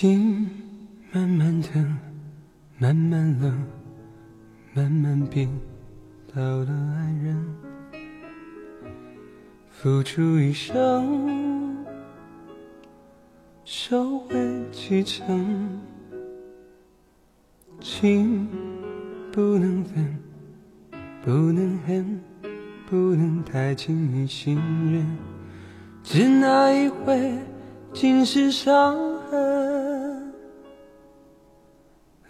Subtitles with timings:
[0.00, 0.48] 心
[1.10, 1.68] 慢慢的，
[2.78, 3.66] 慢慢冷，
[4.72, 5.48] 慢慢变
[6.32, 7.44] 到了爱人，
[9.68, 11.84] 付出一生，
[13.64, 14.36] 收回
[14.70, 15.80] 几成，
[17.80, 18.46] 情
[19.32, 20.16] 不能分，
[21.24, 22.20] 不能恨，
[22.88, 24.54] 不能太轻易信
[24.92, 25.04] 任，
[26.04, 27.36] 只那一回，
[27.92, 29.17] 尽是伤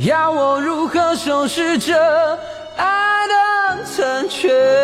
[0.00, 1.94] 要我如何收拾这
[2.76, 4.83] 爱的残缺？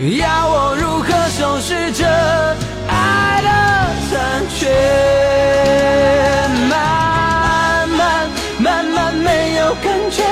[0.00, 2.04] 要我如何收拾这
[2.86, 3.48] 爱的
[4.08, 4.70] 残缺？
[6.70, 10.22] 慢慢慢慢没有感觉，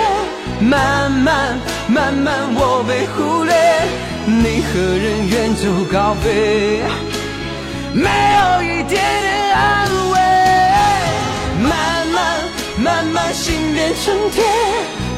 [0.60, 3.53] 慢慢慢慢我被忽略，
[4.25, 6.84] 你何人远走高飞？
[7.93, 10.15] 没有一点点安慰，
[11.60, 12.16] 慢慢
[12.78, 14.44] 慢慢心变成铁，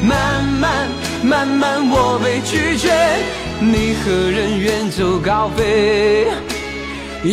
[0.01, 0.87] 慢慢
[1.21, 2.88] 慢慢我被拒绝。
[3.61, 6.27] 你何人远走高飞？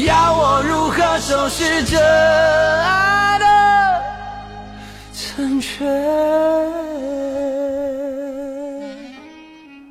[0.05, 2.96] 要我如何收拾这爱